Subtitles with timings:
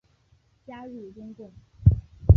[0.65, 1.53] 加入中共。